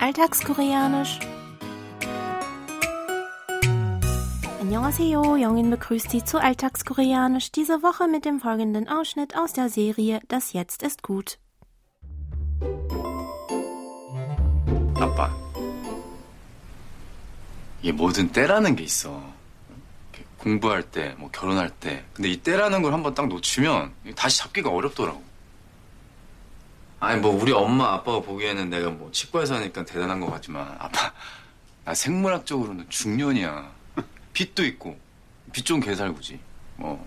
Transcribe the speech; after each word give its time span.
Alltagskoreanisch. 0.00 1.18
Annyeonghaseyo, 4.60 5.36
Jongin 5.36 5.70
begrüßt 5.70 6.10
Sie 6.10 6.24
zu 6.24 6.38
Alltagskoreanisch, 6.38 7.52
diese 7.52 7.82
Woche 7.82 8.08
mit 8.08 8.24
dem 8.24 8.40
folgenden 8.40 8.88
Ausschnitt 8.88 9.36
aus 9.36 9.52
der 9.52 9.68
Serie 9.68 10.20
Das 10.28 10.52
Jetzt 10.52 10.82
ist 10.82 11.02
gut. 11.02 11.38
아빠, 14.96 15.28
이게 17.82 17.92
뭐든 17.92 18.32
때라는 18.32 18.76
게 18.76 18.84
있어. 18.84 19.22
이렇게 20.12 20.24
공부할 20.38 20.82
때, 20.84 21.14
뭐 21.18 21.30
결혼할 21.30 21.68
때. 21.68 22.04
근데 22.14 22.30
이 22.30 22.36
때라는 22.38 22.80
걸 22.80 22.92
한번 22.94 23.14
딱 23.14 23.26
놓치면 23.28 23.92
다시 24.16 24.38
잡기가 24.38 24.70
어렵더라고. 24.70 25.22
아니 26.99 27.19
뭐 27.21 27.31
우리 27.31 27.51
엄마 27.53 27.93
아빠가 27.93 28.19
보기에는 28.21 28.69
내가 28.69 28.89
뭐 28.89 29.11
치과에서 29.11 29.55
하니까 29.55 29.85
대단한 29.85 30.19
것 30.19 30.29
같지만 30.31 30.75
아빠 30.79 31.11
나 31.85 31.93
생물학적으로는 31.93 32.87
중년이야. 32.89 33.71
빚도 34.33 34.65
있고 34.65 34.97
빚 35.51 35.65
좀 35.65 35.79
개살구지. 35.79 36.39
뭐 36.77 37.05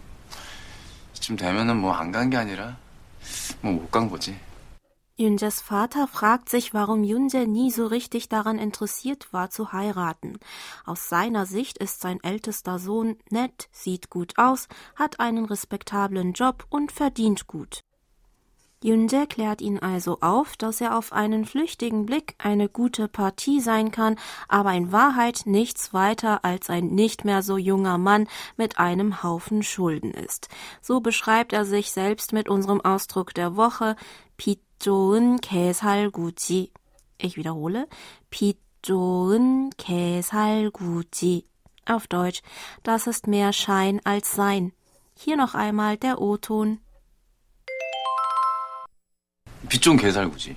이쯤 1.16 1.36
되면은 1.36 1.76
뭐 1.76 1.92
안 1.92 2.10
간 2.10 2.30
게 2.30 2.36
아니라 2.36 2.76
뭐 3.60 3.72
못 3.72 3.90
간 3.90 4.08
거지. 4.10 4.34
Yunjes 5.18 5.60
Vater 5.60 6.08
fragt 6.08 6.48
sich, 6.48 6.72
warum 6.72 7.04
Yunje 7.04 7.46
nie 7.46 7.70
so 7.70 7.86
richtig 7.86 8.28
daran 8.28 8.58
interessiert 8.58 9.32
war 9.32 9.50
zu 9.50 9.70
heiraten. 9.72 10.38
Aus 10.84 11.08
seiner 11.10 11.44
Sicht 11.46 11.78
ist 11.78 12.00
sein 12.00 12.18
ältester 12.24 12.78
Sohn 12.78 13.16
nett, 13.30 13.68
sieht 13.70 14.08
gut 14.10 14.32
aus, 14.38 14.68
hat 14.96 15.20
einen 15.20 15.44
respektablen 15.44 16.32
Job 16.32 16.64
und 16.70 16.90
verdient 16.92 17.46
gut. 17.46 17.82
Yunde 18.84 19.26
klärt 19.26 19.60
ihn 19.60 19.78
also 19.78 20.18
auf, 20.20 20.56
dass 20.56 20.80
er 20.80 20.96
auf 20.96 21.12
einen 21.12 21.44
flüchtigen 21.44 22.06
Blick 22.06 22.34
eine 22.38 22.68
gute 22.68 23.08
Partie 23.08 23.60
sein 23.60 23.90
kann, 23.90 24.16
aber 24.48 24.72
in 24.72 24.92
Wahrheit 24.92 25.42
nichts 25.44 25.94
weiter 25.94 26.44
als 26.44 26.70
ein 26.70 26.88
nicht 26.88 27.24
mehr 27.24 27.42
so 27.42 27.56
junger 27.56 27.98
Mann 27.98 28.28
mit 28.56 28.78
einem 28.78 29.22
Haufen 29.22 29.62
Schulden 29.62 30.12
ist. 30.12 30.48
So 30.80 31.00
beschreibt 31.00 31.52
er 31.52 31.64
sich 31.64 31.92
selbst 31.92 32.32
mit 32.32 32.48
unserem 32.48 32.80
Ausdruck 32.80 33.34
der 33.34 33.56
Woche 33.56 33.96
Pitjoen 34.36 35.40
Kesal 35.40 36.10
Gucci. 36.10 36.72
Ich 37.18 37.36
wiederhole 37.36 37.86
Pitjoen 38.30 39.70
Kesal 39.78 40.70
Gucci. 40.70 41.46
Auf 41.86 42.06
Deutsch, 42.06 42.42
das 42.82 43.06
ist 43.06 43.26
mehr 43.26 43.52
Schein 43.52 44.00
als 44.04 44.34
Sein. 44.34 44.72
Hier 45.16 45.36
noch 45.36 45.54
einmal 45.54 45.96
der 45.96 46.20
O-Ton. 46.20 46.80
빚 49.68 49.80
좀 49.80 49.96
개살구지. 49.96 50.56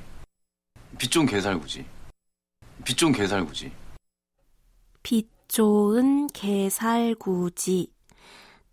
빚 0.97 1.11
좀 1.11 1.25
개살구지. 1.25 1.85
빚 2.83 2.97
좀 2.97 3.11
개살구지. 3.11 3.71
빚 5.03 5.29
좋은 5.47 6.27
개살구지. 6.27 7.91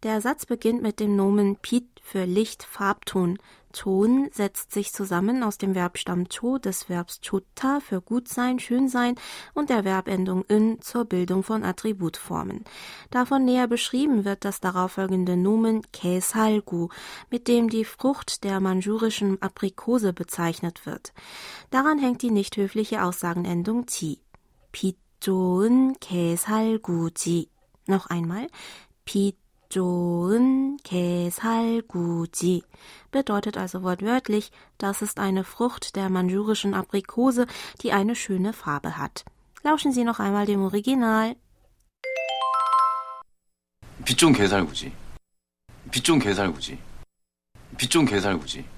Der 0.02 0.20
Satz 0.20 0.46
beginnt 0.46 0.82
mit 0.82 0.98
dem 0.98 1.14
Nomen 1.14 1.56
Pit 1.56 1.91
für 2.01 2.25
Licht, 2.25 2.63
Farbton. 2.63 3.37
Ton 3.73 4.29
setzt 4.31 4.71
sich 4.71 4.91
zusammen 4.91 5.43
aus 5.43 5.57
dem 5.57 5.73
Verbstamm 5.73 6.29
cho 6.29 6.57
des 6.57 6.89
Verbs 6.89 7.19
chutta 7.21 7.79
für 7.79 8.01
gut 8.01 8.27
sein, 8.27 8.59
schön 8.59 8.89
sein 8.89 9.15
und 9.53 9.69
der 9.69 9.83
Verbendung 9.83 10.43
in 10.45 10.81
zur 10.81 11.05
Bildung 11.05 11.43
von 11.43 11.63
Attributformen. 11.63 12.63
Davon 13.11 13.45
näher 13.45 13.67
beschrieben 13.67 14.25
wird 14.25 14.45
das 14.45 14.61
darauffolgende 14.61 15.37
Nomen 15.37 15.83
Kesalgu, 15.91 16.89
mit 17.29 17.47
dem 17.47 17.69
die 17.69 17.85
Frucht 17.85 18.43
der 18.43 18.59
manchurischen 18.59 19.41
Aprikose 19.41 20.13
bezeichnet 20.13 20.85
wird. 20.85 21.13
Daran 21.69 21.99
hängt 21.99 22.21
die 22.21 22.31
nicht 22.31 22.57
höfliche 22.57 23.03
Aussagenendung 23.03 23.85
ti. 23.85 24.21
빚 24.71 24.97
좋은 25.19 25.95
개살구지. 25.99 27.49
Noch 27.87 28.07
einmal. 28.07 28.47
빚 29.05 29.37
좋은 29.71 30.77
개살구지 30.83 32.61
bedeutet 33.11 33.57
also 33.57 33.83
wortwörtlich, 33.83 34.51
das 34.77 35.01
ist 35.01 35.19
eine 35.19 35.43
Frucht 35.43 35.95
der 35.95 36.09
manchurischen 36.09 36.73
Aprikose, 36.73 37.47
die 37.81 37.91
eine 37.91 38.15
schöne 38.15 38.53
Farbe 38.53 38.97
hat. 38.97 39.25
Lauschen 39.63 39.91
Sie 39.91 40.05
noch 40.05 40.19
einmal 40.19 40.45
dem 40.45 40.61
Original. 40.63 41.35
빚좀 44.05 44.31
개살구지. 44.31 44.93
빚좀 45.91 46.19
개살구지. 46.19 46.79
빚좀 47.77 48.05
개살구지. 48.05 48.70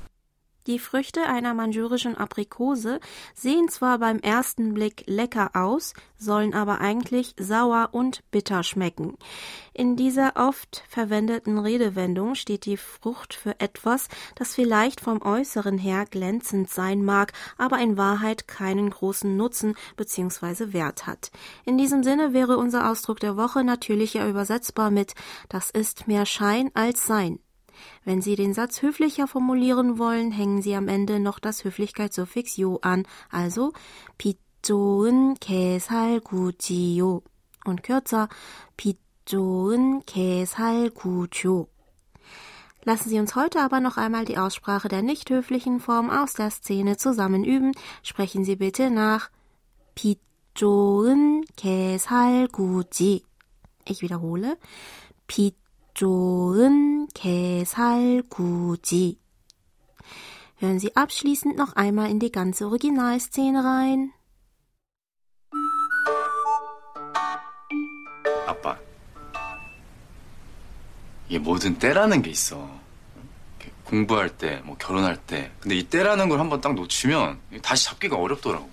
Die 0.66 0.78
Früchte 0.78 1.26
einer 1.26 1.52
manchurischen 1.52 2.16
Aprikose 2.16 2.98
sehen 3.34 3.68
zwar 3.68 3.98
beim 3.98 4.18
ersten 4.18 4.72
Blick 4.72 5.04
lecker 5.06 5.50
aus, 5.52 5.92
sollen 6.16 6.54
aber 6.54 6.80
eigentlich 6.80 7.34
sauer 7.38 7.90
und 7.92 8.22
bitter 8.30 8.62
schmecken. 8.62 9.18
In 9.74 9.96
dieser 9.96 10.32
oft 10.36 10.82
verwendeten 10.88 11.58
Redewendung 11.58 12.34
steht 12.34 12.64
die 12.64 12.78
Frucht 12.78 13.34
für 13.34 13.60
etwas, 13.60 14.08
das 14.36 14.54
vielleicht 14.54 15.02
vom 15.02 15.20
Äußeren 15.20 15.76
her 15.76 16.06
glänzend 16.10 16.70
sein 16.70 17.04
mag, 17.04 17.34
aber 17.58 17.78
in 17.80 17.98
Wahrheit 17.98 18.48
keinen 18.48 18.88
großen 18.88 19.36
Nutzen 19.36 19.74
bzw. 19.98 20.72
Wert 20.72 21.06
hat. 21.06 21.30
In 21.66 21.76
diesem 21.76 22.02
Sinne 22.02 22.32
wäre 22.32 22.56
unser 22.56 22.90
Ausdruck 22.90 23.20
der 23.20 23.36
Woche 23.36 23.64
natürlicher 23.64 24.26
übersetzbar 24.26 24.90
mit 24.90 25.14
Das 25.50 25.68
ist 25.68 26.08
mehr 26.08 26.24
Schein 26.24 26.70
als 26.72 27.04
Sein. 27.04 27.38
Wenn 28.03 28.21
Sie 28.21 28.35
den 28.35 28.53
Satz 28.53 28.81
höflicher 28.81 29.27
formulieren 29.27 29.97
wollen, 29.97 30.31
hängen 30.31 30.61
Sie 30.61 30.75
am 30.75 30.87
Ende 30.87 31.19
noch 31.19 31.39
das 31.39 31.63
Höflichkeitssuffix 31.63 32.57
요 32.57 32.79
an, 32.81 33.05
also 33.29 33.73
빚 34.17 34.37
좋은 34.61 35.35
개살구지요 35.39 37.21
und 37.65 37.83
kürzer 37.83 38.27
빚 38.75 38.97
좋은 39.25 40.01
개살구죠. 40.05 41.67
Lassen 42.83 43.09
Sie 43.09 43.19
uns 43.19 43.35
heute 43.35 43.61
aber 43.61 43.79
noch 43.79 43.97
einmal 43.97 44.25
die 44.25 44.37
Aussprache 44.37 44.87
der 44.87 45.01
nicht 45.01 45.29
höflichen 45.29 45.79
Form 45.79 46.09
aus 46.09 46.33
der 46.33 46.49
Szene 46.49 46.97
zusammen 46.97 47.43
üben. 47.43 47.73
Sprechen 48.03 48.43
Sie 48.43 48.55
bitte 48.55 48.89
nach 48.89 49.29
빚 49.95 50.19
좋은 50.55 51.43
개살구지. 51.55 53.23
Ich 53.85 54.01
wiederhole. 54.01 54.57
빚 55.27 55.55
좋은 55.93 57.02
개살구지. 57.24 59.18
Hören 60.60 60.78
Sie 60.78 60.94
abschließend 60.94 61.56
noch 61.56 61.74
einmal 61.74 62.10
in 62.10 62.20
die 62.20 62.30
ganze 62.30 62.66
Originalszene 62.66 63.64
rein. 63.64 64.12
아빠, 68.46 68.78
이게 71.28 71.38
뭐든 71.38 71.78
때라는 71.78 72.20
게 72.20 72.30
있어. 72.30 72.68
공부할 73.84 74.36
때, 74.36 74.60
뭐 74.64 74.76
결혼할 74.76 75.16
때. 75.16 75.50
근데 75.60 75.76
이 75.76 75.84
때라는 75.84 76.28
걸 76.28 76.40
한번 76.40 76.60
딱 76.60 76.74
놓치면 76.74 77.40
다시 77.62 77.86
잡기가 77.86 78.16
어렵더라고. 78.16 78.68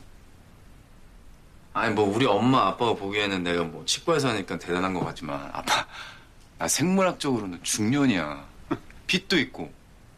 아니 1.74 1.94
뭐 1.94 2.04
우리 2.04 2.26
엄마 2.26 2.68
아빠가 2.68 2.96
보기에는 2.96 3.44
내가 3.44 3.64
뭐 3.64 3.86
치과에서 3.86 4.28
하니까 4.30 4.60
대단한 4.60 4.94
것 4.94 5.06
같지만 5.06 5.50
아빠 5.54 5.88
나 6.62 6.68
생물학적으로는 6.68 7.64
중년이야. 7.64 8.46
빚도 9.08 9.40
있고 9.40 9.72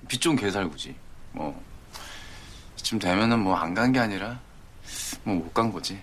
빚 0.10 0.20
좀 0.20 0.36
개살구지. 0.36 0.94
뭐 1.32 1.64
이쯤 2.78 3.00
되면은 3.00 3.40
뭐 3.40 3.56
안 3.56 3.74
간 3.74 3.94
게 3.94 4.00
아니라 4.00 4.42
뭐 5.24 5.36
못 5.38 5.54
간 5.54 5.72
거지. 5.72 5.98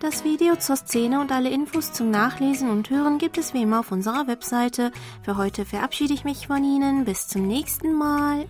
Das 0.00 0.22
Video 0.22 0.54
zur 0.56 0.76
Szene 0.76 1.18
und 1.18 1.32
alle 1.32 1.48
Infos 1.48 1.94
zum 1.94 2.10
Nachlesen 2.10 2.68
und 2.68 2.90
Hören 2.90 3.16
gibt 3.16 3.38
es 3.38 3.54
wie 3.54 3.62
immer 3.62 3.80
auf 3.80 3.90
unserer 3.90 4.26
Webseite. 4.26 4.92
Für 5.22 5.38
heute 5.38 5.64
verabschiede 5.64 6.12
ich 6.12 6.24
mich 6.24 6.46
von 6.46 6.62
Ihnen. 6.62 7.06
Bis 7.06 7.26
zum 7.26 7.46
nächsten 7.46 7.94
Mal. 7.94 8.46